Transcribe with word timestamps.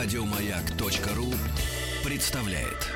Радиомаяк.ру 0.00 1.26
представляет. 2.04 2.86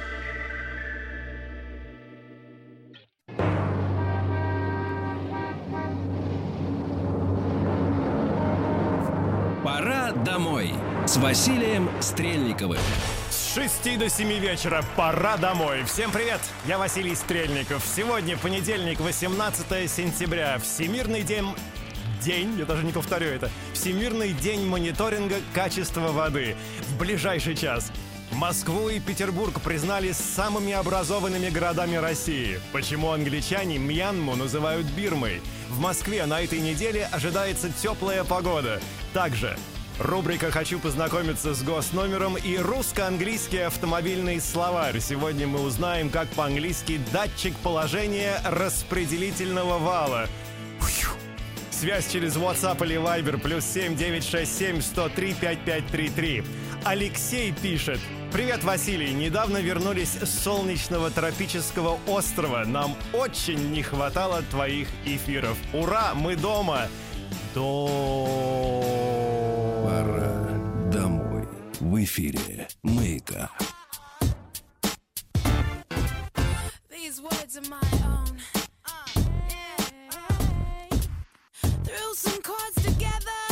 Пора 9.64 10.12
домой 10.12 10.72
с 11.04 11.16
Василием 11.16 11.90
Стрельниковым. 12.00 12.78
С 13.30 13.52
6 13.56 13.98
до 13.98 14.08
7 14.08 14.28
вечера 14.38 14.84
пора 14.96 15.36
домой. 15.38 15.82
Всем 15.82 16.12
привет, 16.12 16.40
я 16.66 16.78
Василий 16.78 17.16
Стрельников. 17.16 17.84
Сегодня 17.84 18.36
понедельник, 18.36 19.00
18 19.00 19.90
сентября, 19.90 20.60
Всемирный 20.60 21.24
день... 21.24 21.46
День, 22.24 22.54
я 22.56 22.64
даже 22.66 22.84
не 22.84 22.92
повторю 22.92 23.26
это. 23.26 23.50
Всемирный 23.72 24.32
день 24.32 24.64
мониторинга 24.66 25.36
качества 25.52 26.12
воды. 26.12 26.54
В 26.88 26.98
ближайший 26.98 27.56
час 27.56 27.90
Москву 28.30 28.88
и 28.88 29.00
Петербург 29.00 29.60
признали 29.60 30.12
самыми 30.12 30.72
образованными 30.72 31.50
городами 31.50 31.96
России. 31.96 32.60
Почему 32.72 33.10
англичане 33.10 33.78
Мьянму 33.78 34.36
называют 34.36 34.86
Бирмой? 34.86 35.40
В 35.68 35.80
Москве 35.80 36.24
на 36.26 36.40
этой 36.40 36.60
неделе 36.60 37.08
ожидается 37.10 37.70
теплая 37.70 38.22
погода. 38.22 38.80
Также 39.12 39.56
Рубрика 39.98 40.50
«Хочу 40.50 40.78
познакомиться 40.78 41.54
с 41.54 41.62
госномером» 41.62 42.36
и 42.36 42.56
русско-английский 42.56 43.58
автомобильный 43.58 44.40
словарь. 44.40 44.98
Сегодня 45.00 45.46
мы 45.46 45.60
узнаем, 45.60 46.08
как 46.08 46.28
по-английски 46.30 46.98
датчик 47.12 47.54
положения 47.58 48.40
распределительного 48.44 49.78
вала. 49.78 50.28
Связь 51.82 52.12
через 52.12 52.36
WhatsApp 52.36 52.80
или 52.84 52.94
Viber 52.96 53.40
плюс 53.40 53.64
7 53.64 53.96
967 53.96 54.80
103 54.80 55.34
5533. 55.34 56.44
Алексей 56.84 57.52
пишет. 57.52 57.98
Привет, 58.30 58.62
Василий. 58.62 59.12
Недавно 59.12 59.58
вернулись 59.58 60.14
с 60.14 60.44
солнечного 60.44 61.10
тропического 61.10 61.98
острова. 62.06 62.64
Нам 62.64 62.94
очень 63.12 63.72
не 63.72 63.82
хватало 63.82 64.42
твоих 64.42 64.86
эфиров. 65.04 65.58
Ура, 65.72 66.14
мы 66.14 66.36
дома. 66.36 66.86
До... 67.52 68.84
Пора 69.84 70.60
домой. 70.92 71.48
В 71.80 72.04
эфире 72.04 72.68
Маяка. 72.84 73.50
These 76.88 77.20
words 77.20 77.56
are 77.56 77.68
my 77.68 77.80
own. 78.04 78.51
Some 82.14 82.42
chords 82.42 82.74
together. 82.82 83.42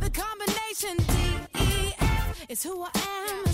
The 0.00 0.10
combination 0.10 0.96
D 0.96 1.60
E 1.60 1.92
F 2.00 2.46
is 2.48 2.62
who 2.62 2.82
I 2.82 2.90
am, 2.94 3.46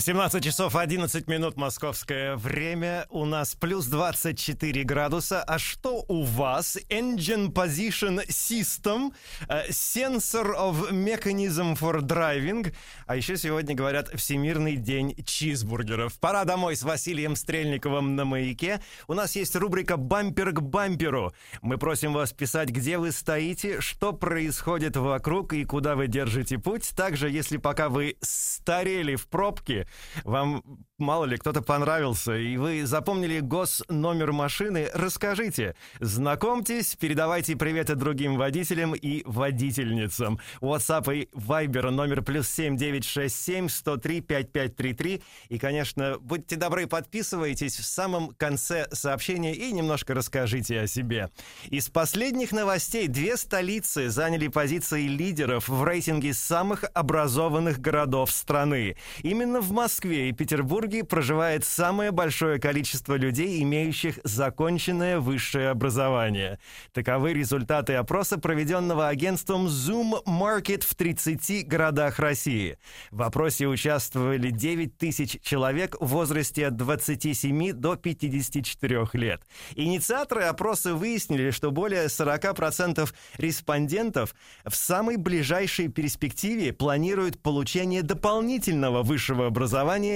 18 0.00 0.42
часов 0.42 0.76
11 0.76 1.28
минут 1.28 1.58
московское 1.58 2.34
время. 2.34 3.04
У 3.10 3.26
нас 3.26 3.54
плюс 3.54 3.84
24 3.84 4.82
градуса. 4.82 5.42
А 5.42 5.58
что 5.58 6.06
у 6.08 6.22
вас? 6.22 6.78
Engine 6.88 7.52
Position 7.52 8.26
System, 8.26 9.12
э, 9.46 9.68
Sensor 9.68 10.56
of 10.56 10.90
Mechanism 10.92 11.78
for 11.78 12.00
Driving. 12.00 12.74
А 13.06 13.14
еще 13.14 13.36
сегодня 13.36 13.74
говорят 13.74 14.08
Всемирный 14.14 14.76
день 14.76 15.14
чизбургеров. 15.22 16.18
Пора 16.18 16.44
домой 16.44 16.76
с 16.76 16.82
Василием 16.82 17.36
Стрельниковым 17.36 18.16
на 18.16 18.24
маяке. 18.24 18.80
У 19.06 19.12
нас 19.12 19.36
есть 19.36 19.54
рубрика 19.54 19.98
«Бампер 19.98 20.52
к 20.52 20.62
бамперу». 20.62 21.34
Мы 21.60 21.76
просим 21.76 22.14
вас 22.14 22.32
писать, 22.32 22.70
где 22.70 22.96
вы 22.96 23.12
стоите, 23.12 23.82
что 23.82 24.14
происходит 24.14 24.96
вокруг 24.96 25.52
и 25.52 25.66
куда 25.66 25.94
вы 25.94 26.06
держите 26.06 26.56
путь. 26.56 26.88
Также, 26.96 27.28
если 27.28 27.58
пока 27.58 27.90
вы 27.90 28.16
старели 28.22 29.16
в 29.16 29.28
пробке, 29.28 29.86
вам, 30.24 30.62
мало 30.98 31.24
ли, 31.24 31.36
кто-то 31.36 31.62
понравился, 31.62 32.36
и 32.36 32.56
вы 32.56 32.86
запомнили 32.86 33.40
гос 33.40 33.82
номер 33.88 34.32
машины, 34.32 34.88
расскажите. 34.94 35.74
Знакомьтесь, 36.00 36.96
передавайте 36.96 37.56
приветы 37.56 37.94
другим 37.94 38.36
водителям 38.36 38.94
и 38.94 39.22
водительницам. 39.24 40.38
WhatsApp 40.60 41.14
и 41.16 41.28
Viber 41.34 41.90
номер 41.90 42.22
плюс 42.22 42.48
семь 42.48 42.76
девять 42.76 43.04
шесть 43.04 43.42
семь 43.42 43.68
сто 43.68 43.96
три 43.96 44.20
пять 44.20 44.52
пять 44.52 44.76
три 44.76 44.92
три. 44.92 45.22
И, 45.48 45.58
конечно, 45.58 46.18
будьте 46.20 46.56
добры, 46.56 46.86
подписывайтесь 46.86 47.76
в 47.78 47.84
самом 47.84 48.30
конце 48.34 48.86
сообщения 48.92 49.54
и 49.54 49.72
немножко 49.72 50.14
расскажите 50.14 50.80
о 50.80 50.86
себе. 50.86 51.30
Из 51.68 51.88
последних 51.88 52.52
новостей 52.52 53.08
две 53.08 53.36
столицы 53.36 54.08
заняли 54.10 54.48
позиции 54.48 55.06
лидеров 55.06 55.68
в 55.68 55.84
рейтинге 55.84 56.34
самых 56.34 56.84
образованных 56.94 57.80
городов 57.80 58.30
страны. 58.30 58.96
Именно 59.22 59.60
в 59.60 59.72
Москве 59.80 60.28
и 60.28 60.32
Петербурге 60.32 61.04
проживает 61.04 61.64
самое 61.64 62.10
большое 62.10 62.60
количество 62.60 63.14
людей, 63.14 63.62
имеющих 63.62 64.18
законченное 64.24 65.20
высшее 65.20 65.70
образование. 65.70 66.58
Таковы 66.92 67.32
результаты 67.32 67.94
опроса, 67.94 68.36
проведенного 68.36 69.08
агентством 69.08 69.68
Zoom 69.68 70.22
Market 70.26 70.84
в 70.86 70.94
30 70.94 71.66
городах 71.66 72.18
России. 72.18 72.76
В 73.10 73.22
опросе 73.22 73.68
участвовали 73.68 74.50
9 74.50 74.98
тысяч 74.98 75.38
человек 75.40 75.96
в 75.98 76.08
возрасте 76.08 76.66
от 76.66 76.76
27 76.76 77.72
до 77.72 77.96
54 77.96 79.08
лет. 79.14 79.40
Инициаторы 79.76 80.42
опроса 80.42 80.94
выяснили, 80.94 81.52
что 81.52 81.70
более 81.70 82.08
40% 82.08 83.08
респондентов 83.38 84.34
в 84.66 84.76
самой 84.76 85.16
ближайшей 85.16 85.88
перспективе 85.88 86.74
планируют 86.74 87.40
получение 87.40 88.02
дополнительного 88.02 89.02
высшего 89.02 89.46
образования 89.46 89.59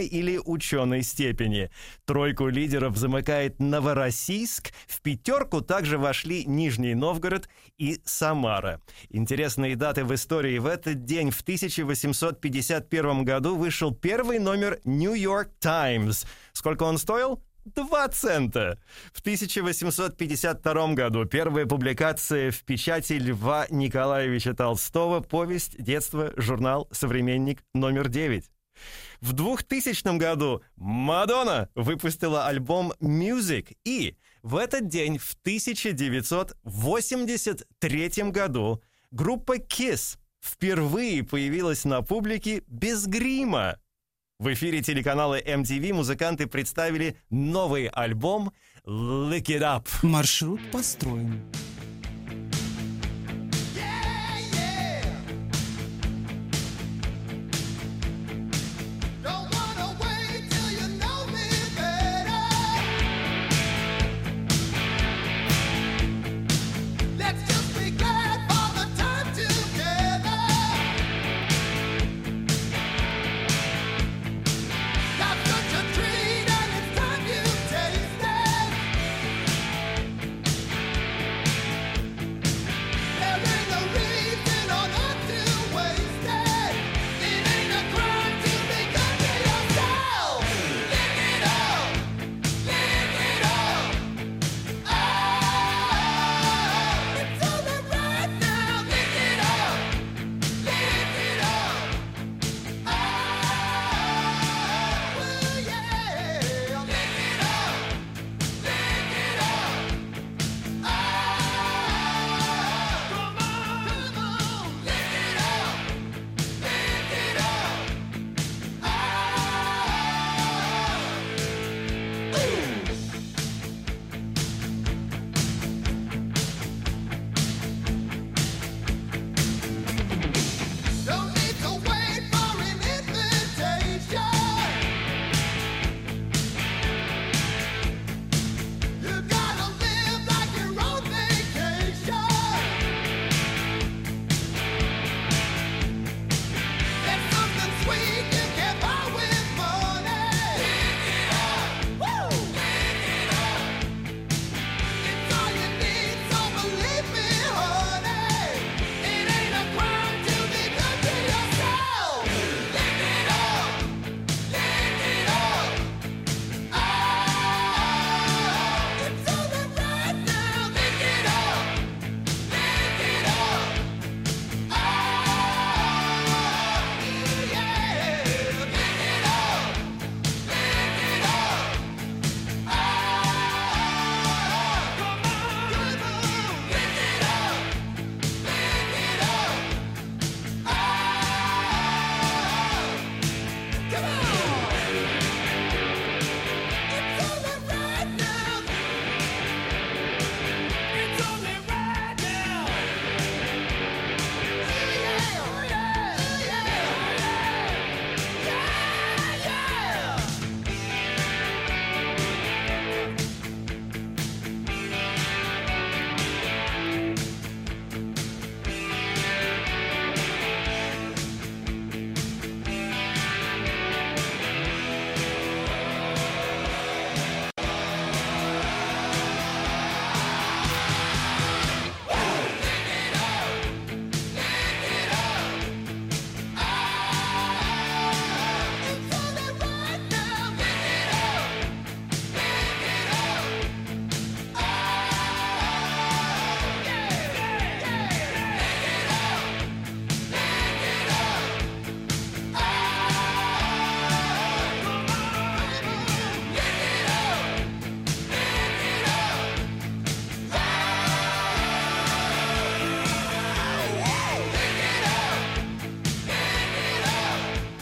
или 0.05 0.41
ученой 0.44 1.02
степени. 1.02 1.70
Тройку 2.05 2.49
лидеров 2.49 2.96
замыкает 2.96 3.61
Новороссийск. 3.61 4.73
В 4.87 5.00
пятерку 5.00 5.61
также 5.61 5.99
вошли 5.99 6.44
Нижний 6.44 6.94
Новгород 6.94 7.49
и 7.79 8.00
Самара. 8.05 8.81
Интересные 9.11 9.76
даты 9.76 10.05
в 10.05 10.14
истории. 10.14 10.58
В 10.58 10.67
этот 10.67 11.05
день, 11.05 11.31
в 11.31 11.41
1851 11.41 13.25
году, 13.25 13.56
вышел 13.56 13.94
первый 13.94 14.38
номер 14.38 14.81
New 14.85 15.14
York 15.14 15.50
Times. 15.61 16.26
Сколько 16.52 16.85
он 16.85 16.99
стоил? 16.99 17.43
2 17.64 18.08
цента. 18.08 18.79
В 19.12 19.20
1852 19.20 20.94
году 20.94 21.25
первая 21.25 21.67
публикация 21.67 22.50
в 22.50 22.62
печати 22.62 23.14
Льва 23.14 23.67
Николаевича 23.70 24.55
Толстого 24.55 25.20
«Повесть, 25.20 25.82
детство, 25.82 26.32
журнал 26.37 26.88
«Современник» 26.93 27.64
номер 27.73 28.08
9». 28.08 28.44
В 29.21 29.32
2000 29.32 30.17
году 30.19 30.62
Мадонна 30.76 31.69
выпустила 31.75 32.47
альбом 32.47 32.93
Music, 33.00 33.76
и 33.85 34.17
в 34.43 34.56
этот 34.56 34.88
день, 34.88 35.19
в 35.19 35.35
1983 35.41 38.31
году, 38.31 38.82
группа 39.11 39.56
Kiss 39.56 40.19
впервые 40.43 41.25
появилась 41.25 41.87
на 41.87 42.03
публике 42.03 42.62
без 42.67 43.06
грима. 43.06 43.79
В 44.38 44.53
эфире 44.53 44.82
телеканала 44.82 45.41
MTV 45.41 45.94
музыканты 45.94 46.47
представили 46.47 47.17
новый 47.31 47.87
альбом 47.87 48.53
«Lick 48.85 49.47
It 49.47 49.62
Up». 49.62 49.87
Маршрут 50.03 50.61
построен. 50.71 51.41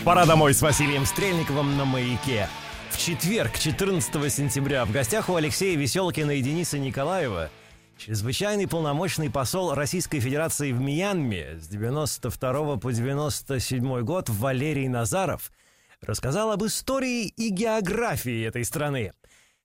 Пора 0.05 0.27
домой 0.27 0.53
с 0.53 0.61
Василием 0.61 1.07
Стрельниковым 1.07 1.77
на 1.77 1.85
«Маяке». 1.85 2.49
В 2.91 2.99
четверг, 2.99 3.57
14 3.57 4.33
сентября, 4.33 4.85
в 4.85 4.91
гостях 4.91 5.29
у 5.29 5.37
Алексея 5.37 5.79
Веселкина 5.79 6.33
и 6.33 6.43
Дениса 6.43 6.77
Николаева 6.77 7.51
чрезвычайный 7.99 8.67
полномочный 8.67 9.31
посол 9.31 9.75
Российской 9.75 10.19
Федерации 10.19 10.73
в 10.73 10.81
Мьянме 10.81 11.57
с 11.57 11.69
92 11.69 12.79
по 12.79 12.93
97 12.93 14.01
год 14.01 14.29
Валерий 14.29 14.89
Назаров 14.89 15.53
рассказал 16.01 16.51
об 16.51 16.65
истории 16.65 17.29
и 17.29 17.51
географии 17.51 18.45
этой 18.45 18.65
страны. 18.65 19.13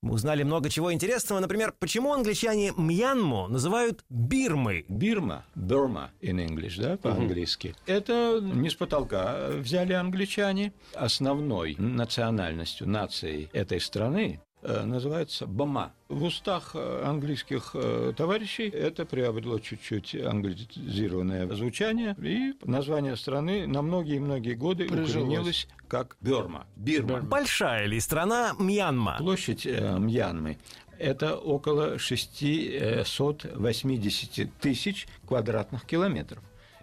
Мы 0.00 0.14
узнали 0.14 0.44
много 0.44 0.70
чего 0.70 0.92
интересного. 0.92 1.40
Например, 1.40 1.74
почему 1.76 2.12
англичане 2.12 2.72
Мьянму 2.76 3.48
называют 3.48 4.04
Бирмой. 4.08 4.86
Бирма, 4.88 5.44
Burma 5.56 6.10
in 6.22 6.38
English, 6.38 6.80
да, 6.80 6.96
по-английски. 6.96 7.74
Это 7.86 8.40
не 8.40 8.70
с 8.70 8.74
потолка 8.74 9.48
взяли 9.50 9.94
англичане. 9.94 10.72
Основной 10.94 11.74
национальностью, 11.78 12.88
нацией 12.88 13.48
этой 13.52 13.80
страны 13.80 14.40
называется 14.84 15.46
Бама. 15.46 15.92
В 16.08 16.24
устах 16.24 16.70
э, 16.74 17.02
английских 17.04 17.72
э, 17.74 18.14
товарищей 18.16 18.68
это 18.68 19.04
приобрело 19.04 19.58
чуть-чуть 19.58 20.14
англизированное 20.14 21.46
звучание, 21.54 22.16
и 22.22 22.54
название 22.64 23.14
страны 23.16 23.66
на 23.66 23.82
многие-многие 23.82 24.54
годы 24.54 24.86
укоренилось 24.86 25.68
как 25.86 26.16
Бёрма, 26.20 26.66
Бирма. 26.76 27.20
Большая 27.20 27.84
ли 27.86 28.00
страна 28.00 28.54
Мьянма? 28.58 29.18
Площадь 29.18 29.66
э, 29.66 29.98
Мьянмы– 29.98 30.56
это 30.98 31.36
около 31.36 31.98
680 31.98 34.48
тысяч 34.60 35.06
квадратных 35.26 35.84
километров. 35.84 36.42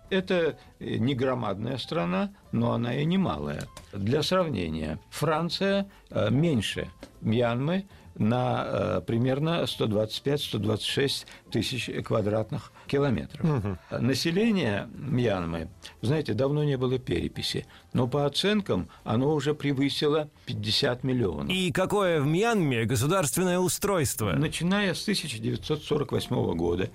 Это 0.10 0.58
э, 0.80 0.96
не 0.98 1.16
громадная 1.16 1.78
страна, 1.78 2.34
но 2.52 2.74
она 2.74 2.96
и 2.96 3.06
не 3.06 3.18
малая. 3.18 3.64
Для 3.92 4.22
сравнения, 4.22 5.00
Франция 5.10 5.90
э, 6.10 6.30
меньше 6.30 6.90
Мьянмы 7.22 7.86
на 8.16 8.64
э, 8.66 9.02
примерно 9.06 9.64
125-126 9.64 11.26
тысяч 11.52 11.90
квадратных 12.06 12.72
километров. 12.88 13.78
Население 13.90 14.88
Мьянмы, 14.94 15.70
знаете, 16.02 16.34
давно 16.34 16.64
не 16.64 16.78
было 16.78 16.98
переписи, 17.00 17.66
но 17.94 18.08
по 18.08 18.26
оценкам 18.26 18.90
оно 19.04 19.34
уже 19.34 19.54
превысило 19.54 20.30
50 20.46 21.04
миллионов. 21.04 21.50
И 21.50 21.72
какое 21.72 22.22
в 22.22 22.28
Мьянме 22.28 22.86
государственное 22.86 23.60
устройство? 23.60 24.34
Начиная 24.34 24.94
с 24.94 25.02
1948 25.02 26.56
года 26.56 26.90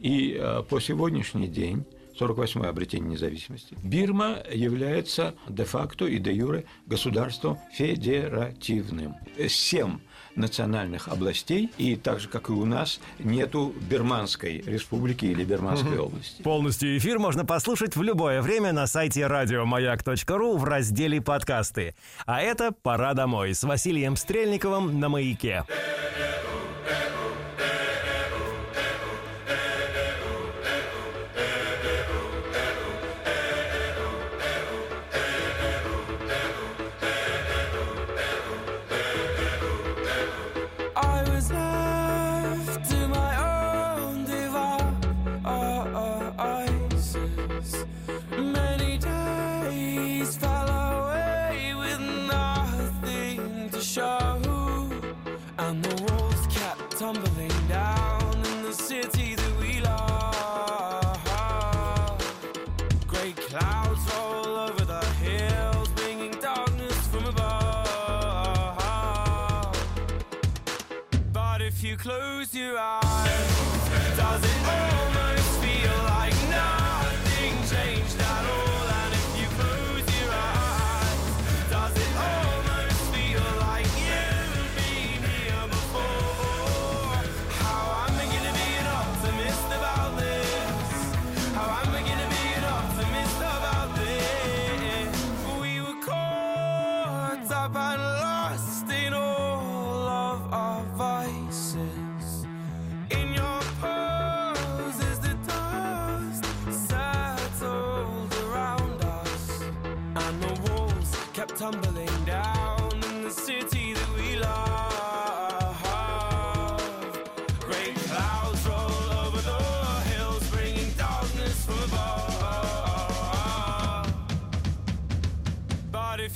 и 0.00 0.42
по 0.68 0.80
сегодняшний 0.80 1.46
день 1.46 1.84
48-е 2.18 2.68
обретение 2.68 3.10
независимости. 3.10 3.76
Бирма 3.82 4.38
является 4.52 5.34
де-факто 5.48 6.06
и 6.06 6.18
де-юре 6.18 6.64
государством 6.86 7.58
федеративным. 7.72 9.14
Семь 9.48 9.98
национальных 10.36 11.08
областей, 11.08 11.70
и 11.78 11.96
так 11.96 12.20
же, 12.20 12.28
как 12.28 12.48
и 12.48 12.52
у 12.52 12.64
нас, 12.64 13.00
нету 13.18 13.72
Бирманской 13.88 14.62
республики 14.66 15.26
или 15.26 15.44
Бирманской 15.44 15.98
области. 15.98 16.42
Полностью 16.42 16.96
эфир 16.98 17.18
можно 17.18 17.44
послушать 17.44 17.96
в 17.96 18.02
любое 18.02 18.42
время 18.42 18.72
на 18.72 18.86
сайте 18.86 19.26
радиомаяк.ру 19.26 20.56
в 20.56 20.64
разделе 20.64 21.20
«Подкасты». 21.20 21.94
А 22.26 22.40
это 22.40 22.72
«Пора 22.72 23.14
домой» 23.14 23.54
с 23.54 23.62
Василием 23.62 24.16
Стрельниковым 24.16 24.98
на 24.98 25.08
«Маяке». 25.08 25.64
You 71.84 71.96
close 71.98 72.54
your 72.54 72.78
eyes, 72.78 74.16
does 74.16 74.42
it 74.42 74.66
almost 74.66 75.43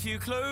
you 0.09 0.19
close. 0.19 0.48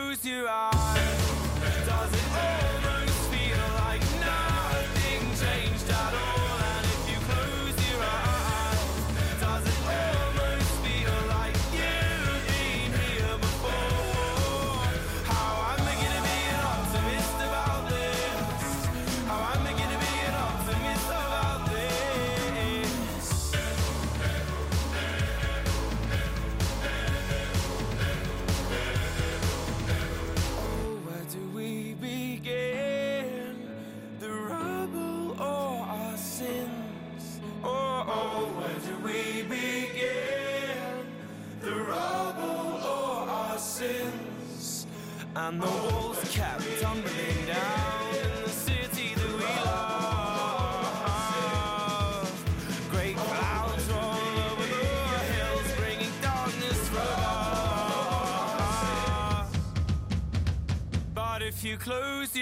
Close 61.78 62.35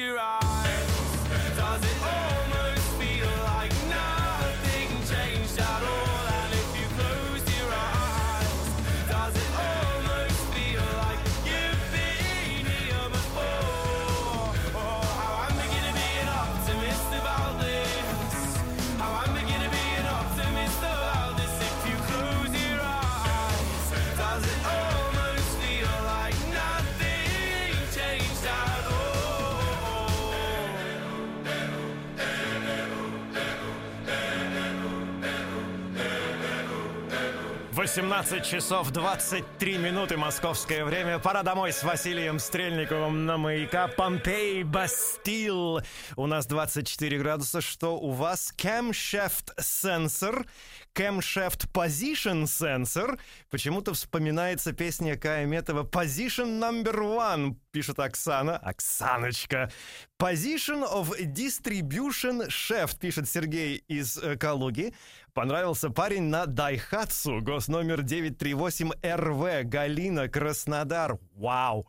18 37.85 38.43
часов 38.43 38.93
23 38.93 39.77
минуты 39.77 40.17
московское 40.17 40.87
время. 40.87 41.19
Пора 41.19 41.43
домой 41.43 41.71
с 41.71 41.83
Василием 41.83 42.39
Стрельниковым 42.39 43.27
на 43.27 43.37
маяка. 43.37 43.89
Помпей 43.89 44.63
Бастил. 44.63 45.83
У 46.17 46.27
нас 46.27 46.47
24 46.47 47.19
градуса. 47.19 47.61
Что 47.61 47.99
у 47.99 48.13
вас? 48.13 48.55
Camshaft 48.57 49.55
Sensor. 49.59 50.47
Camshaft 50.95 51.73
Position 51.73 52.45
Sensor. 52.45 53.19
Почему-то 53.51 53.95
вспоминается 53.95 54.73
песня 54.73 55.17
Кая 55.17 55.45
Метова 55.45 55.83
Position 55.83 56.61
Number 56.61 56.95
One, 56.95 57.57
пишет 57.73 57.99
Оксана. 57.99 58.57
Оксаночка. 58.57 59.73
Position 60.21 60.89
of 60.89 61.19
Distribution 61.35 62.47
Shaft, 62.49 62.99
пишет 63.01 63.29
Сергей 63.29 63.85
из 63.89 64.17
э, 64.17 64.37
Калуги. 64.37 64.95
Понравился 65.35 65.91
парень 65.91 66.23
на 66.23 66.47
Дайхатсу, 66.47 67.41
гос 67.43 67.67
номер 67.67 68.03
938РВ, 68.03 69.65
Галина, 69.65 70.29
Краснодар. 70.29 71.19
Вау! 71.35 71.89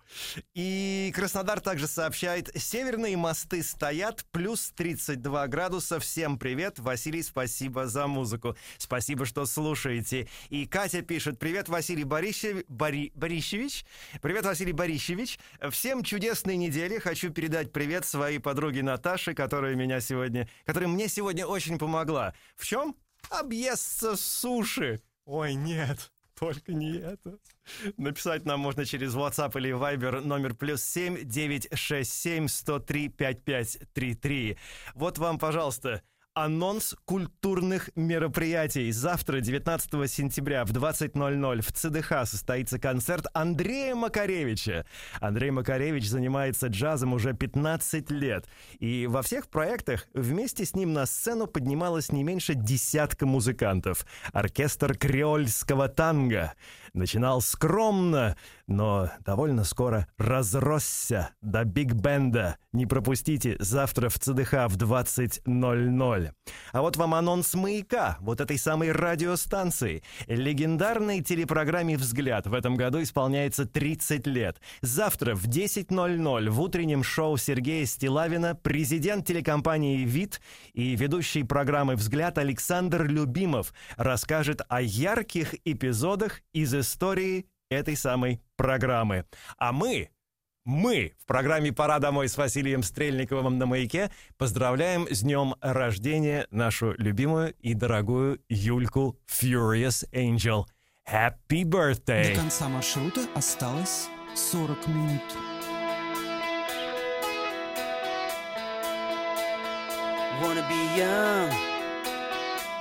И 0.56 1.14
Краснодар 1.16 1.60
также 1.60 1.88
сообщает, 1.88 2.50
северные 2.56 3.16
мосты 3.16 3.62
стоят, 3.62 4.26
плюс 4.32 4.72
32 4.76 5.48
градуса. 5.48 6.00
Всем 6.00 6.40
привет. 6.40 6.80
Василий, 6.80 7.22
спасибо 7.22 7.86
за 7.86 8.08
музыку. 8.08 8.58
Спасибо, 8.80 8.95
что 9.26 9.46
слушаете. 9.46 10.28
И 10.50 10.66
Катя 10.66 11.02
пишет, 11.02 11.40
привет, 11.40 11.70
Василий 11.70 12.04
Борисович. 12.04 12.66
Бори... 12.68 13.12
Борисович. 13.16 13.86
Привет, 14.22 14.46
Василий 14.46 14.74
Борисович. 14.74 15.40
Всем 15.72 16.04
чудесной 16.04 16.58
недели. 16.58 17.00
Хочу 17.00 17.32
передать 17.32 17.72
привет 17.72 18.06
своей 18.06 18.40
подруге 18.40 18.84
Наташе, 18.84 19.34
которая 19.34 19.76
меня 19.76 20.00
сегодня, 20.00 20.48
которая 20.66 20.90
мне 20.90 21.08
сегодня 21.08 21.46
очень 21.46 21.78
помогла. 21.78 22.34
В 22.56 22.66
чем? 22.66 22.96
объесться 23.30 24.16
суши. 24.16 25.02
Ой, 25.26 25.54
нет, 25.56 26.12
только 26.38 26.74
не 26.74 26.98
это. 26.98 27.38
Написать 27.98 28.46
нам 28.46 28.60
можно 28.60 28.86
через 28.86 29.16
WhatsApp 29.16 29.58
или 29.58 29.72
Viber 29.72 30.22
номер 30.22 30.54
плюс 30.54 30.84
7 30.84 31.28
967 31.28 32.48
103 32.48 33.10
5533. 33.10 34.58
Вот 34.94 35.18
вам, 35.18 35.40
пожалуйста, 35.40 36.04
анонс 36.36 36.96
культурных 37.06 37.90
мероприятий. 37.96 38.92
Завтра, 38.92 39.40
19 39.40 40.12
сентября 40.12 40.66
в 40.66 40.72
20.00 40.72 41.62
в 41.62 41.72
ЦДХ 41.72 42.30
состоится 42.30 42.78
концерт 42.78 43.26
Андрея 43.34 43.96
Макаревича. 43.96 44.86
Андрей 45.22 45.52
Макаревич 45.52 46.08
занимается 46.10 46.68
джазом 46.68 47.14
уже 47.14 47.34
15 47.34 48.12
лет. 48.12 48.46
И 48.80 49.08
во 49.08 49.22
всех 49.22 49.48
проектах 49.48 50.08
вместе 50.14 50.66
с 50.66 50.76
ним 50.76 50.92
на 50.92 51.06
сцену 51.06 51.48
поднималось 51.48 52.12
не 52.12 52.24
меньше 52.24 52.54
десятка 52.54 53.26
музыкантов. 53.26 54.06
Оркестр 54.34 54.98
креольского 54.98 55.88
танго 55.88 56.54
начинал 56.96 57.42
скромно, 57.42 58.36
но 58.68 59.12
довольно 59.26 59.64
скоро 59.64 60.08
разросся 60.18 61.32
до 61.42 61.64
биг-бенда. 61.64 62.58
Не 62.72 62.86
пропустите 62.86 63.56
завтра 63.60 64.10
в 64.10 64.18
ЦДХ 64.20 64.68
в 64.68 64.78
20.00. 64.78 66.32
А 66.72 66.82
вот 66.82 66.98
вам 66.98 67.14
анонс 67.14 67.54
«Маяка», 67.54 68.18
вот 68.20 68.42
этой 68.42 68.58
самой 68.58 68.92
радиостанции. 68.92 70.04
Легендарной 70.28 71.22
телепрограмме 71.22 71.98
«Взгляд» 71.98 72.48
в 72.48 72.54
этом 72.54 72.76
году 72.76 73.02
исполняется 73.02 73.66
30 73.66 74.28
лет. 74.28 74.60
Завтра 74.82 75.36
в 75.36 75.48
10.00 75.48 76.50
в 76.50 76.62
утреннем 76.62 77.04
шоу 77.04 77.38
Сергея 77.38 77.86
Стилавина 77.86 78.56
президент 78.56 79.28
телекомпании 79.28 80.04
«Вид» 80.04 80.42
и 80.74 80.96
ведущий 80.96 81.44
программы 81.44 81.96
«Взгляд» 81.96 82.38
Александр 82.38 83.04
Любимов 83.04 83.74
расскажет 83.98 84.62
о 84.70 84.82
ярких 84.82 85.56
эпизодах 85.66 86.42
из 86.54 86.74
истории 86.74 86.85
этой 87.70 87.96
самой 87.96 88.42
программы. 88.56 89.26
А 89.58 89.72
мы, 89.72 90.10
мы 90.64 91.14
в 91.20 91.26
программе 91.26 91.72
«Пора 91.72 92.00
домой» 92.00 92.28
с 92.28 92.38
Василием 92.38 92.84
Стрельниковым 92.84 93.58
на 93.58 93.66
«Маяке» 93.66 94.10
поздравляем 94.38 95.08
с 95.10 95.22
днем 95.22 95.56
рождения 95.62 96.48
нашу 96.52 96.94
любимую 96.98 97.54
и 97.60 97.74
дорогую 97.74 98.42
Юльку 98.50 99.20
Furious 99.28 100.08
Angel. 100.12 100.66
Happy 101.08 101.64
birthday! 101.64 102.34
До 102.34 102.42
конца 102.42 102.68
маршрута 102.68 103.22
осталось 103.36 104.10
40 104.34 104.88
минут. 104.88 105.22
Wanna 110.42 110.68
be 110.68 110.98
young 110.98 111.50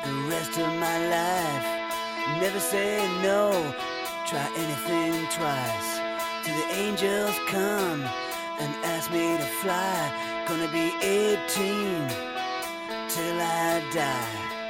the 0.04 0.12
rest 0.28 0.58
of 0.58 0.72
my 0.80 0.98
life. 1.08 1.64
Never 2.40 2.58
say 2.58 3.06
no, 3.22 3.52
try 4.34 4.50
anything 4.56 5.12
twice. 5.30 5.90
Till 6.42 6.56
the 6.56 6.68
angels 6.74 7.36
come 7.46 8.02
and 8.58 8.70
ask 8.84 9.08
me 9.12 9.36
to 9.36 9.48
fly. 9.62 9.94
Gonna 10.48 10.70
be 10.72 10.90
18 11.00 12.08
till 13.08 13.40
I 13.40 13.80
die. 13.92 14.63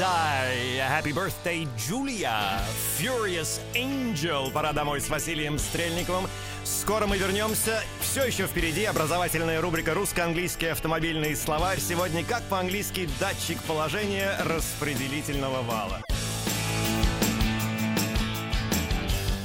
Die. 0.00 0.78
Happy 0.78 1.12
birthday, 1.12 1.68
Julia. 1.76 2.58
Furious 2.98 3.60
Angel. 3.74 4.50
Пора 4.50 4.72
домой 4.72 4.98
с 4.98 5.10
Василием 5.10 5.58
Стрельниковым. 5.58 6.24
Скоро 6.64 7.06
мы 7.06 7.18
вернемся. 7.18 7.82
Все 8.00 8.24
еще 8.24 8.46
впереди 8.46 8.84
образовательная 8.84 9.60
рубрика 9.60 9.92
«Русско-английский 9.92 10.68
автомобильный 10.68 11.36
словарь». 11.36 11.80
Сегодня 11.80 12.24
как 12.24 12.42
по-английски 12.44 13.10
датчик 13.20 13.58
положения 13.64 14.38
распределительного 14.42 15.60
вала. 15.60 16.00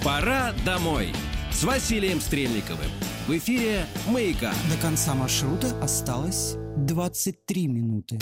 Пора 0.06 0.54
домой 0.64 1.14
с 1.52 1.66
Василием 1.66 2.22
Стрельниковым. 2.22 2.88
В 3.28 3.38
эфире 3.38 3.88
«Маяка». 4.08 4.54
До 4.72 4.82
конца 4.82 5.16
маршрута 5.16 5.78
осталось 5.82 6.56
23 6.78 7.68
минуты. 7.68 8.20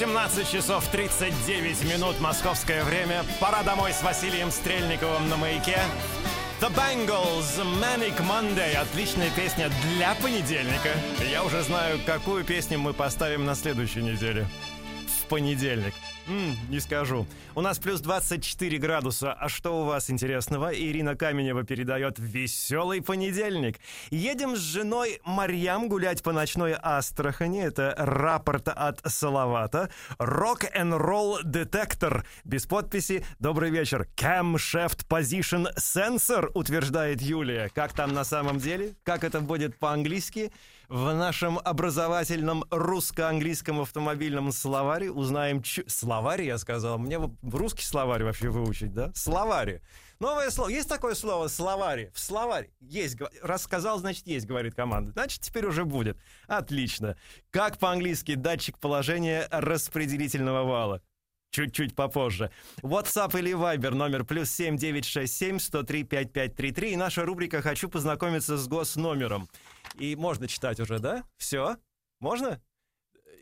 18 0.00 0.50
часов 0.50 0.86
39 0.86 1.84
минут 1.84 2.20
московское 2.20 2.82
время. 2.84 3.22
Пора 3.38 3.62
домой 3.62 3.92
с 3.92 4.02
Василием 4.02 4.50
Стрельниковым 4.50 5.28
на 5.28 5.36
маяке. 5.36 5.78
The 6.58 6.74
Bangles, 6.74 7.62
Manic 7.78 8.18
Monday. 8.26 8.76
Отличная 8.76 9.28
песня 9.32 9.70
для 9.92 10.14
понедельника. 10.14 10.88
Я 11.30 11.44
уже 11.44 11.62
знаю, 11.62 12.00
какую 12.06 12.44
песню 12.44 12.78
мы 12.78 12.94
поставим 12.94 13.44
на 13.44 13.54
следующей 13.54 14.00
неделе. 14.00 14.46
В 15.20 15.26
понедельник. 15.26 15.92
М, 16.28 16.56
не 16.70 16.80
скажу. 16.80 17.26
У 17.54 17.60
нас 17.60 17.78
плюс 17.78 18.00
24 18.00 18.49
градуса. 18.68 19.32
А 19.32 19.48
что 19.48 19.82
у 19.82 19.84
вас 19.84 20.10
интересного? 20.10 20.74
Ирина 20.74 21.16
Каменева 21.16 21.64
передает 21.64 22.18
«Веселый 22.18 23.02
понедельник». 23.02 23.78
Едем 24.10 24.56
с 24.56 24.60
женой 24.60 25.20
Марьям 25.24 25.88
гулять 25.88 26.22
по 26.22 26.32
ночной 26.32 26.76
Астрахани. 26.80 27.62
Это 27.62 27.94
рапорт 27.96 28.68
от 28.68 29.00
Салавата. 29.04 29.90
Рок-н-ролл 30.18 31.38
детектор. 31.42 32.24
Без 32.44 32.66
подписи. 32.66 33.24
Добрый 33.38 33.70
вечер. 33.70 34.08
Camshaft 34.16 35.06
Position 35.08 35.74
Sensor, 35.76 36.50
утверждает 36.54 37.22
Юлия. 37.22 37.70
Как 37.74 37.92
там 37.92 38.12
на 38.12 38.24
самом 38.24 38.58
деле? 38.58 38.94
Как 39.04 39.24
это 39.24 39.40
будет 39.40 39.78
по-английски? 39.78 40.52
В 40.90 41.14
нашем 41.14 41.60
образовательном 41.62 42.64
русско-английском 42.68 43.80
автомобильном 43.80 44.50
словаре 44.50 45.12
узнаем... 45.12 45.62
чу- 45.62 45.84
Словарь, 45.86 46.42
я 46.42 46.58
сказал. 46.58 46.98
Мне 46.98 47.20
русский 47.42 47.84
словарь 47.84 48.24
вообще 48.24 48.48
выучить, 48.48 48.92
да? 48.92 49.12
Словари. 49.14 49.82
Новое 50.18 50.50
слово. 50.50 50.68
Есть 50.70 50.88
такое 50.88 51.14
слово 51.14 51.46
словари? 51.46 52.10
В 52.12 52.18
словарь. 52.18 52.70
Есть. 52.80 53.14
гва- 53.14 53.30
Раз 53.40 53.62
сказал, 53.62 54.00
значит 54.00 54.26
есть, 54.26 54.46
говорит 54.46 54.74
команда. 54.74 55.12
Значит, 55.12 55.42
теперь 55.42 55.64
уже 55.64 55.84
будет. 55.84 56.18
Отлично. 56.48 57.16
Как 57.52 57.78
по-английски 57.78 58.34
датчик 58.34 58.76
положения 58.76 59.46
распределительного 59.52 60.64
вала? 60.64 61.02
Чуть-чуть 61.50 61.96
попозже. 61.96 62.50
WhatsApp 62.82 63.36
или 63.38 63.52
Viber 63.52 63.90
номер 63.90 64.24
плюс 64.24 64.50
7967 64.50 65.58
103 65.58 66.04
5533. 66.04 66.92
И 66.92 66.96
наша 66.96 67.24
рубрика 67.24 67.60
«Хочу 67.60 67.88
познакомиться 67.88 68.56
с 68.56 68.68
госномером». 68.68 69.48
И 69.98 70.14
можно 70.14 70.46
читать 70.46 70.78
уже, 70.78 71.00
да? 71.00 71.24
Все? 71.38 71.76
Можно? 72.20 72.60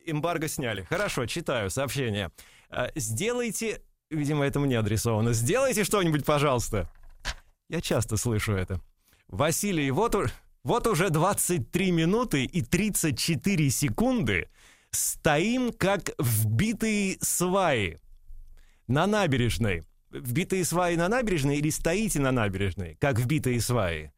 Эмбарго 0.06 0.48
сняли. 0.48 0.84
Хорошо, 0.84 1.26
читаю 1.26 1.70
сообщение. 1.70 2.30
А, 2.70 2.90
Сделайте... 2.94 3.82
Видимо, 4.10 4.46
это 4.46 4.58
мне 4.58 4.78
адресовано. 4.78 5.34
Сделайте 5.34 5.84
что-нибудь, 5.84 6.24
пожалуйста. 6.24 6.90
Я 7.68 7.82
часто 7.82 8.16
слышу 8.16 8.54
это. 8.54 8.80
Василий, 9.26 9.90
вот, 9.90 10.16
вот 10.64 10.86
уже 10.86 11.10
23 11.10 11.90
минуты 11.90 12.44
и 12.44 12.62
34 12.62 13.68
секунды 13.68 14.48
Стоим, 14.90 15.72
как 15.72 16.10
вбитые 16.18 17.18
сваи 17.20 18.00
на 18.86 19.06
набережной. 19.06 19.84
Вбитые 20.10 20.64
сваи 20.64 20.96
на 20.96 21.08
набережной 21.08 21.58
или 21.58 21.68
стоите 21.70 22.20
на 22.20 22.32
набережной, 22.32 22.96
как 23.00 23.18
вбитые 23.18 23.60
сваи? 23.60 24.12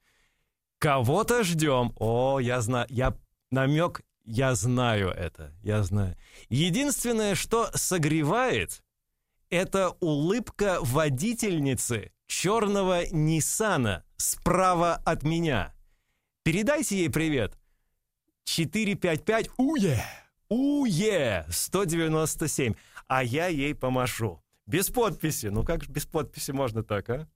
Кого-то 0.78 1.42
ждем. 1.42 1.92
О, 1.96 2.38
я 2.38 2.60
знаю, 2.60 2.86
я 2.88 3.16
намек, 3.50 4.02
я 4.24 4.54
знаю 4.54 5.08
это, 5.10 5.52
я 5.62 5.82
знаю. 5.82 6.16
Единственное, 6.48 7.34
что 7.34 7.70
согревает, 7.74 8.82
это 9.50 9.90
улыбка 10.00 10.78
водительницы 10.80 12.12
черного 12.28 13.04
Ниссана 13.10 14.04
справа 14.16 14.94
от 14.94 15.24
меня. 15.24 15.74
Передайте 16.44 16.98
ей 16.98 17.10
привет. 17.10 17.58
455 18.44 19.50
уе! 19.58 19.96
Yeah! 19.96 20.29
УЕ 20.50 21.46
197, 21.48 22.74
а 23.06 23.22
я 23.22 23.46
ей 23.46 23.74
помашу. 23.74 24.42
Без 24.66 24.88
подписи. 24.88 25.46
Ну 25.46 25.64
как 25.64 25.82
же 25.84 25.90
без 25.90 26.06
подписи 26.06 26.50
можно 26.50 26.82
так, 26.82 27.08
а? 27.10 27.26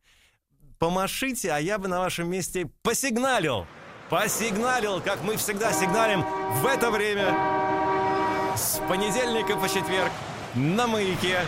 Помашите, 0.79 1.53
а 1.53 1.59
я 1.59 1.79
бы 1.79 1.88
на 1.88 2.00
вашем 2.00 2.29
месте 2.29 2.68
посигналил. 2.83 3.66
Посигналил, 4.11 5.00
как 5.00 5.22
мы 5.22 5.37
всегда 5.37 5.72
сигналим 5.72 6.22
в 6.61 6.66
это 6.66 6.90
время. 6.90 7.35
С 8.57 8.81
понедельника 8.88 9.57
по 9.57 9.68
четверг 9.68 10.12
на 10.55 10.87
маяке. 10.87 11.40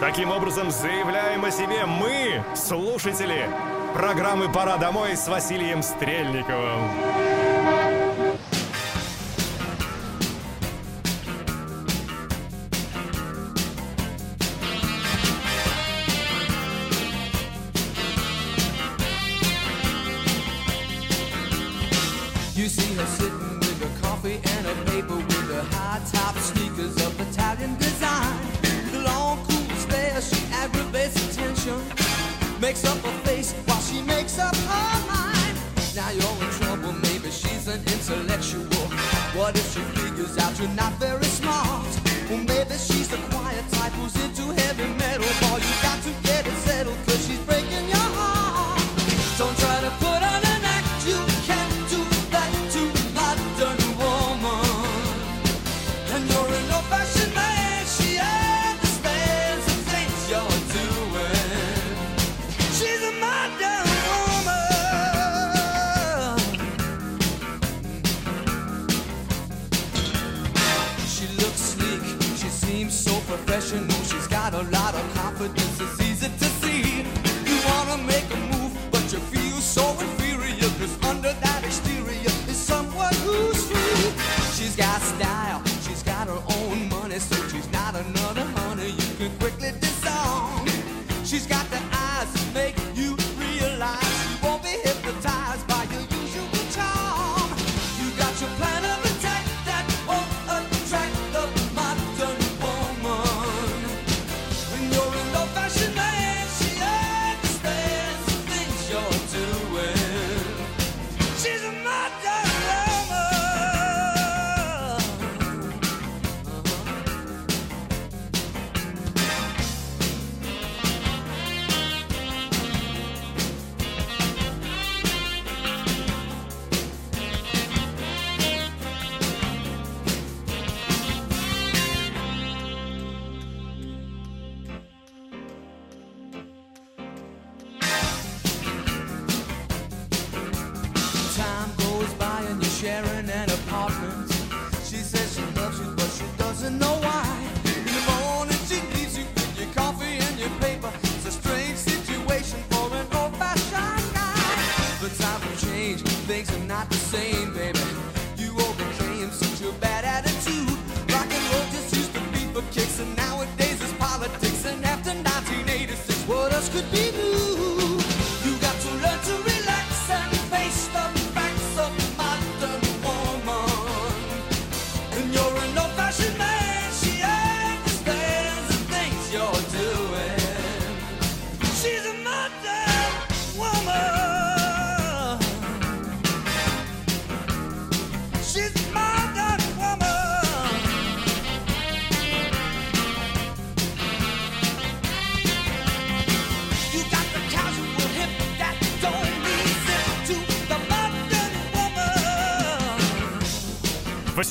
Таким 0.00 0.30
образом, 0.30 0.70
заявляем 0.70 1.44
о 1.44 1.50
себе 1.50 1.86
мы, 1.86 2.44
слушатели, 2.54 3.48
программы 3.94 4.52
«Пора 4.52 4.76
домой» 4.76 5.16
с 5.16 5.26
Василием 5.26 5.82
Стрельниковым. 5.82 7.35
makes 32.66 32.84
up 32.84 33.04
a 33.04 33.25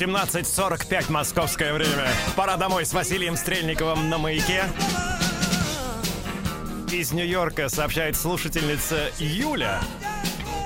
18:45 0.06 1.10
московское 1.10 1.72
время. 1.72 2.06
Пора 2.36 2.56
домой 2.56 2.86
с 2.86 2.92
Василием 2.92 3.36
Стрельниковым 3.36 4.08
на 4.08 4.18
маяке. 4.18 4.64
Из 6.92 7.10
Нью-Йорка 7.10 7.68
сообщает 7.68 8.14
слушательница 8.16 9.10
Юля. 9.18 9.80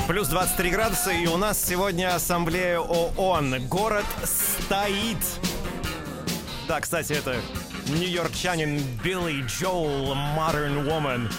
Плюс 0.07 0.29
23 0.29 0.71
градуса, 0.71 1.11
и 1.13 1.27
у 1.27 1.39
нас 1.39 1.65
сегодня 1.65 2.15
ассамблея 2.15 2.81
ООН. 2.81 3.67
Город 3.67 4.05
стоит. 4.25 5.17
Да, 6.69 6.81
кстати, 6.81 7.15
это 7.15 7.37
нью-йоркчанин 7.89 8.79
Билли 9.03 9.43
Джоул, 9.47 10.13
Modern 10.15 10.85
Woman. 10.87 11.33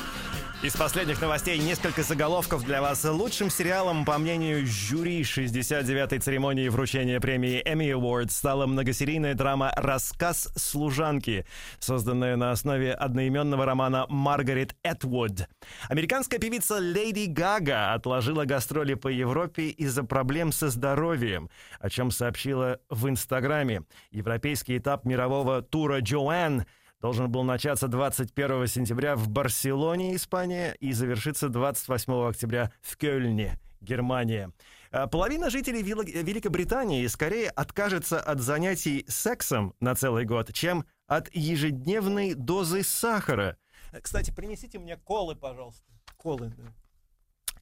Из 0.63 0.75
последних 0.75 1.19
новостей 1.19 1.57
несколько 1.57 2.03
заголовков 2.03 2.63
для 2.63 2.83
вас. 2.83 3.03
Лучшим 3.03 3.49
сериалом, 3.49 4.05
по 4.05 4.19
мнению 4.19 4.63
жюри 4.67 5.23
69-й 5.23 6.19
церемонии 6.19 6.69
вручения 6.69 7.19
премии 7.19 7.63
Emmy 7.65 7.89
Awards 7.89 8.29
стала 8.29 8.67
многосерийная 8.67 9.33
драма 9.33 9.73
«Рассказ 9.75 10.53
служанки», 10.55 11.47
созданная 11.79 12.35
на 12.35 12.51
основе 12.51 12.93
одноименного 12.93 13.65
романа 13.65 14.05
Маргарет 14.07 14.75
Этвуд. 14.83 15.47
Американская 15.89 16.39
певица 16.39 16.77
Леди 16.77 17.25
Гага 17.25 17.93
отложила 17.93 18.45
гастроли 18.45 18.93
по 18.93 19.07
Европе 19.07 19.69
из-за 19.69 20.03
проблем 20.03 20.51
со 20.51 20.69
здоровьем, 20.69 21.49
о 21.79 21.89
чем 21.89 22.11
сообщила 22.11 22.79
в 22.87 23.09
Инстаграме. 23.09 23.81
Европейский 24.11 24.77
этап 24.77 25.05
мирового 25.05 25.63
тура 25.63 26.01
«Джоэн» 26.01 26.67
должен 27.01 27.31
был 27.31 27.43
начаться 27.43 27.87
21 27.87 28.67
сентября 28.67 29.15
в 29.15 29.27
Барселоне, 29.27 30.15
Испания, 30.15 30.75
и 30.79 30.93
завершиться 30.93 31.49
28 31.49 32.29
октября 32.29 32.71
в 32.81 32.95
Кёльне, 32.95 33.59
Германия. 33.81 34.51
А, 34.91 35.07
половина 35.07 35.49
жителей 35.49 35.81
Великобритании 35.81 37.05
скорее 37.07 37.49
откажется 37.49 38.19
от 38.19 38.39
занятий 38.39 39.03
сексом 39.07 39.73
на 39.79 39.95
целый 39.95 40.25
год, 40.25 40.53
чем 40.53 40.85
от 41.07 41.33
ежедневной 41.33 42.35
дозы 42.35 42.83
сахара. 42.83 43.57
Кстати, 44.01 44.31
принесите 44.31 44.77
мне 44.77 44.95
колы, 44.95 45.35
пожалуйста. 45.35 45.83
Колы, 46.17 46.53
да. 46.55 46.63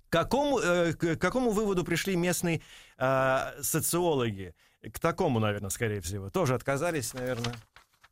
Какому, 0.09 0.59
э, 0.59 0.93
к 0.93 1.15
какому 1.17 1.51
выводу 1.51 1.83
пришли 1.83 2.15
местные 2.15 2.61
э, 2.97 3.61
социологи? 3.61 4.53
К 4.81 4.99
такому, 4.99 5.39
наверное, 5.39 5.69
скорее 5.69 6.01
всего. 6.01 6.29
Тоже 6.29 6.55
отказались, 6.55 7.13
наверное, 7.13 7.53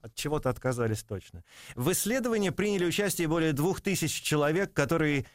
от 0.02 0.14
чего-то 0.16 0.50
отказались 0.50 1.04
точно. 1.04 1.44
В 1.76 1.92
исследовании 1.92 2.50
приняли 2.50 2.86
участие 2.86 3.28
более 3.28 3.54
двух 3.54 3.82
тысяч 3.82 4.22
человек, 4.22 4.74
которые 4.74 5.26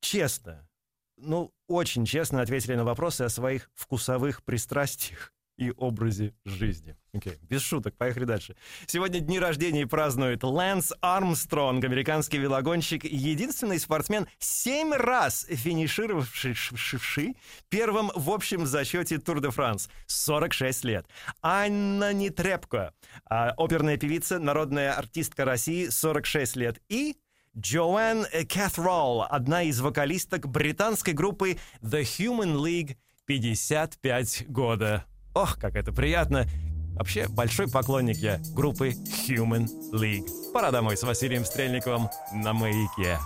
честно, 0.00 0.68
ну, 1.16 1.52
очень 1.66 2.06
честно 2.06 2.40
ответили 2.40 2.74
на 2.74 2.84
вопросы 2.84 3.22
о 3.22 3.28
своих 3.28 3.70
вкусовых 3.74 4.42
пристрастиях 4.44 5.32
и 5.58 5.72
образе 5.76 6.32
жизни. 6.44 6.96
Окей, 7.12 7.38
без 7.42 7.62
шуток, 7.62 7.96
поехали 7.96 8.24
дальше. 8.24 8.56
Сегодня 8.86 9.20
дни 9.20 9.38
рождения 9.40 9.86
празднует 9.86 10.44
Лэнс 10.44 10.92
Армстронг, 11.00 11.84
американский 11.84 12.38
велогонщик, 12.38 13.04
и 13.04 13.14
единственный 13.14 13.78
спортсмен, 13.80 14.28
семь 14.38 14.94
раз 14.94 15.46
финишировавший 15.50 17.36
первым 17.68 18.10
в 18.14 18.30
общем 18.30 18.66
зачете 18.66 19.18
Тур 19.18 19.40
де 19.40 19.50
Франс, 19.50 19.90
46 20.06 20.84
лет. 20.84 21.06
Анна 21.42 22.12
Нетребко, 22.12 22.94
а, 23.28 23.52
оперная 23.56 23.96
певица, 23.96 24.38
народная 24.38 24.92
артистка 24.92 25.44
России, 25.44 25.88
46 25.88 26.56
лет. 26.56 26.80
И 26.88 27.16
Джоан 27.56 28.26
Кэтролл, 28.48 29.22
одна 29.28 29.64
из 29.64 29.80
вокалисток 29.80 30.46
британской 30.46 31.14
группы 31.14 31.58
The 31.82 32.02
Human 32.02 32.54
League, 32.54 32.96
55 33.26 34.44
года. 34.48 35.04
Ох, 35.38 35.56
как 35.56 35.76
это 35.76 35.92
приятно. 35.92 36.48
Вообще, 36.96 37.28
большой 37.28 37.68
поклонник 37.68 38.16
я 38.16 38.40
группы 38.56 38.88
Human 39.28 39.68
League. 39.92 40.26
Пора 40.52 40.72
домой 40.72 40.96
с 40.96 41.04
Василием 41.04 41.44
Стрельниковым 41.44 42.08
на 42.32 42.52
маяке. 42.52 43.18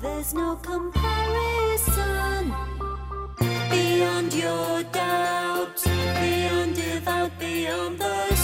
There's 0.00 0.32
no 0.34 0.56
comparison 0.62 1.67
beyond 3.98 4.32
your 4.32 4.82
doubt, 4.92 5.82
beyond 5.82 6.76
devout, 6.76 7.32
beyond 7.40 7.98
the 7.98 8.37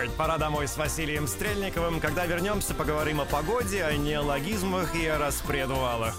Heart. 0.00 0.10
Пора 0.16 0.38
домой 0.38 0.66
с 0.66 0.76
Василием 0.76 1.26
Стрельниковым. 1.26 2.00
Когда 2.00 2.26
вернемся, 2.26 2.74
поговорим 2.74 3.20
о 3.20 3.24
погоде, 3.24 3.84
о 3.84 3.96
неологизмах 3.96 4.94
и 4.94 5.06
о 5.06 5.18
распредвалах. 5.18 6.16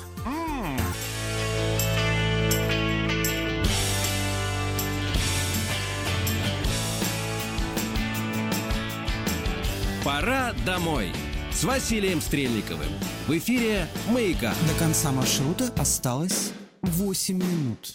Пора 10.03 10.53
домой 10.65 11.11
с 11.51 11.63
Василием 11.63 12.21
Стрельниковым. 12.21 12.89
В 13.27 13.37
эфире 13.37 13.87
«Маяка». 14.09 14.53
До 14.67 14.79
конца 14.79 15.11
маршрута 15.11 15.71
осталось 15.77 16.53
8 16.81 17.37
минут. 17.37 17.93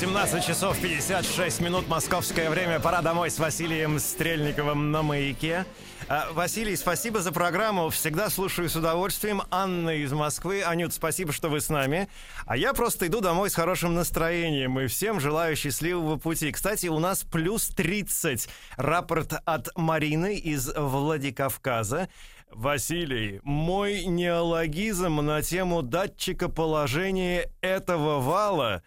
17 0.00 0.42
часов 0.42 0.80
56 0.80 1.60
минут 1.60 1.86
московское 1.86 2.48
время. 2.48 2.80
Пора 2.80 3.02
домой 3.02 3.30
с 3.30 3.38
Василием 3.38 3.98
Стрельниковым 3.98 4.90
на 4.90 5.02
маяке. 5.02 5.66
А, 6.08 6.32
Василий, 6.32 6.74
спасибо 6.76 7.20
за 7.20 7.32
программу. 7.32 7.90
Всегда 7.90 8.30
слушаю 8.30 8.70
с 8.70 8.76
удовольствием. 8.76 9.42
Анна 9.50 9.90
из 9.90 10.10
Москвы. 10.14 10.62
Анют, 10.62 10.94
спасибо, 10.94 11.32
что 11.32 11.50
вы 11.50 11.60
с 11.60 11.68
нами. 11.68 12.08
А 12.46 12.56
я 12.56 12.72
просто 12.72 13.08
иду 13.08 13.20
домой 13.20 13.50
с 13.50 13.54
хорошим 13.54 13.92
настроением 13.92 14.80
и 14.80 14.86
всем 14.86 15.20
желаю 15.20 15.54
счастливого 15.54 16.16
пути. 16.16 16.50
Кстати, 16.50 16.86
у 16.86 16.98
нас 16.98 17.22
плюс 17.22 17.68
30. 17.68 18.48
Рапорт 18.78 19.34
от 19.44 19.68
Марины 19.76 20.34
из 20.34 20.72
Владикавказа. 20.74 22.08
Василий, 22.50 23.40
мой 23.44 24.06
неологизм 24.06 25.16
на 25.16 25.42
тему 25.42 25.82
датчика 25.82 26.48
положения 26.48 27.50
этого 27.60 28.18
вала 28.18 28.82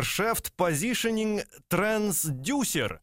Shaft 0.00 0.50
Positioning 0.58 1.44
Transducer. 1.70 2.98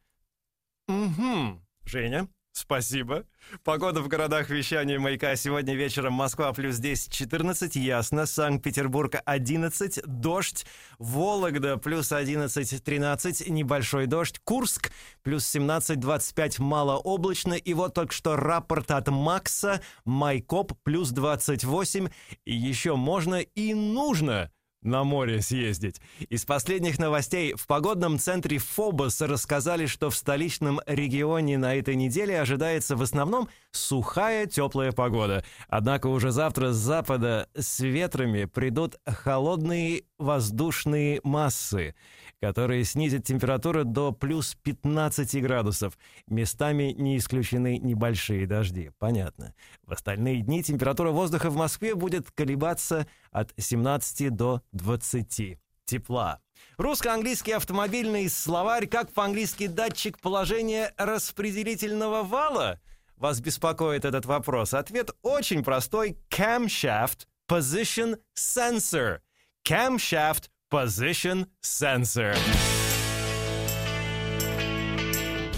Угу. 0.90 1.62
Женя, 1.86 2.28
спасибо. 2.52 3.26
Погода 3.64 4.02
в 4.02 4.10
городах 4.10 4.50
вещания 4.50 5.00
маяка 5.00 5.34
сегодня 5.38 5.76
вечером 5.76 6.14
Москва 6.14 6.52
плюс 6.52 6.78
10, 6.78 7.10
14, 7.10 7.78
ясно. 7.78 8.26
Санкт-Петербург 8.26 9.16
11, 9.24 10.02
дождь. 10.06 10.66
Вологда 11.00 11.78
плюс 11.78 12.12
11, 12.12 12.84
13, 12.84 13.48
небольшой 13.48 14.06
дождь. 14.06 14.42
Курск 14.44 14.92
плюс 15.22 15.48
17, 15.48 16.02
25, 16.02 16.60
малооблачно. 16.60 17.54
И 17.54 17.74
вот 17.74 17.94
только 17.94 18.14
что 18.14 18.36
рапорт 18.36 18.92
от 18.92 19.08
Макса. 19.08 19.82
Майкоп 20.04 20.74
плюс 20.84 21.12
28. 21.12 22.10
И 22.44 22.54
еще 22.54 22.98
можно 22.98 23.36
и 23.36 23.74
нужно 23.74 24.52
на 24.84 25.04
море 25.04 25.42
съездить. 25.42 26.02
Из 26.30 26.46
последних 26.46 27.00
новостей 27.00 27.54
в 27.56 27.68
погодном 27.68 28.20
центре 28.20 28.58
Фобос 28.58 29.22
рассказали, 29.22 29.86
что 29.86 30.10
в 30.10 30.16
столичном 30.16 30.80
регионе 30.86 31.58
на 31.58 31.76
этой 31.76 31.96
неделе 31.96 32.40
ожидается 32.40 32.96
в 32.96 33.02
основном 33.02 33.50
сухая 33.72 34.46
теплая 34.46 34.92
погода. 34.92 35.44
Однако 35.68 36.08
уже 36.08 36.32
завтра 36.32 36.72
с 36.72 36.78
запада 36.78 37.50
с 37.56 37.80
ветрами 37.80 38.46
придут 38.46 38.96
холодные 39.06 40.04
воздушные 40.18 41.20
массы, 41.24 41.96
которые 42.44 42.84
снизят 42.84 43.24
температуру 43.24 43.86
до 43.86 44.12
плюс 44.12 44.56
15 44.64 45.42
градусов. 45.42 45.98
Местами 46.28 46.94
не 46.98 47.18
исключены 47.18 47.78
небольшие 47.78 48.46
дожди. 48.46 48.92
Понятно. 49.00 49.54
В 49.84 49.94
остальные 49.94 50.42
дни 50.42 50.62
температура 50.62 51.12
воздуха 51.12 51.50
в 51.50 51.56
Москве 51.56 51.96
будет 51.96 52.32
колебаться 52.32 53.08
от 53.32 53.54
17 53.56 54.36
до 54.36 54.62
20 54.74 55.58
тепла. 55.86 56.42
Русско-английский 56.76 57.54
автомобильный 57.54 58.28
словарь 58.28 58.88
«Как 58.88 59.14
по-английски 59.14 59.68
датчик 59.68 60.20
положения 60.20 60.94
распределительного 60.98 62.24
вала?» 62.24 62.82
Вас 63.16 63.40
беспокоит 63.40 64.04
этот 64.04 64.26
вопрос? 64.26 64.74
Ответ 64.74 65.12
очень 65.22 65.64
простой. 65.64 66.18
Camshaft 66.30 67.20
Position 67.50 68.20
Sensor. 68.38 69.20
Camshaft 69.66 70.50
Position 70.74 71.46
Sensor. 71.64 72.36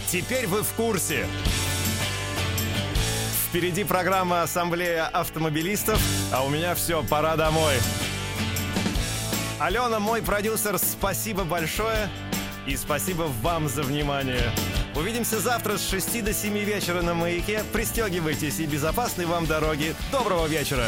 Теперь 0.10 0.46
вы 0.46 0.62
в 0.62 0.74
курсе. 0.74 1.26
Впереди 3.48 3.86
программа 3.86 4.42
«Ассамблея 4.42 5.08
автомобилистов», 5.08 6.02
а 6.34 6.44
у 6.44 6.50
меня 6.50 6.76
все, 6.76 7.02
пора 7.02 7.38
домой. 7.38 7.76
Алена, 9.58 10.02
мой 10.02 10.22
продюсер, 10.22 10.78
спасибо 10.78 11.46
большое. 11.46 12.10
И 12.68 12.76
спасибо 12.76 13.32
вам 13.42 13.70
за 13.70 13.84
внимание. 13.84 14.52
Увидимся 14.98 15.40
завтра 15.40 15.78
с 15.78 15.90
6 15.90 16.26
до 16.26 16.34
7 16.34 16.58
вечера 16.58 17.02
на 17.02 17.14
«Маяке». 17.14 17.64
Пристегивайтесь 17.72 18.60
и 18.60 18.66
безопасной 18.66 19.28
вам 19.28 19.46
дороги. 19.46 19.96
Доброго 20.12 20.48
вечера! 20.48 20.88